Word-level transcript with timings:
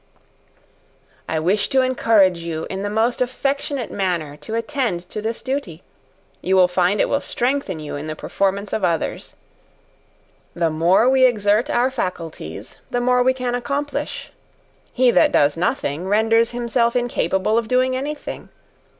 I 1.29 1.39
wish 1.39 1.69
to 1.69 1.83
encourage 1.83 2.39
you 2.39 2.65
in 2.71 2.81
the 2.81 2.89
most 2.89 3.21
affectionate 3.21 3.91
manner 3.91 4.35
to 4.37 4.55
attend 4.55 5.07
to 5.11 5.21
this 5.21 5.43
duty; 5.43 5.83
you 6.41 6.55
will 6.55 6.67
find 6.67 6.99
it 6.99 7.07
will 7.07 7.19
strengthen 7.19 7.79
you 7.79 7.95
in 7.95 8.07
the 8.07 8.15
performance 8.15 8.73
of 8.73 8.83
others. 8.83 9.35
"The 10.55 10.71
more 10.71 11.07
we 11.07 11.25
exert 11.25 11.69
our 11.69 11.91
faculties, 11.91 12.79
the 12.89 12.99
more 12.99 13.21
we 13.21 13.35
can 13.35 13.53
accomplish. 13.53 14.31
He 14.91 15.11
that 15.11 15.31
does 15.31 15.55
nothing, 15.55 16.07
renders 16.07 16.49
himself 16.49 16.95
incapable 16.95 17.55
of 17.59 17.67
doing 17.67 17.95
any 17.95 18.15
thing. 18.15 18.49